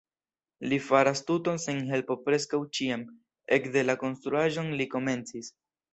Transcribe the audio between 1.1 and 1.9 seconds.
tuton sen